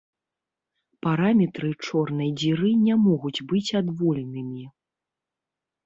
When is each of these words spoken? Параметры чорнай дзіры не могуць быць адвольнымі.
Параметры 1.07 1.69
чорнай 1.85 2.33
дзіры 2.39 2.73
не 2.87 2.95
могуць 3.05 3.37
быць 3.53 3.65
адвольнымі. 3.85 4.63